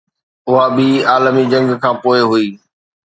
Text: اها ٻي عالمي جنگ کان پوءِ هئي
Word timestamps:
اها 0.47 0.65
ٻي 0.75 0.87
عالمي 1.11 1.43
جنگ 1.51 1.67
کان 1.83 1.95
پوءِ 2.03 2.19
هئي 2.29 2.47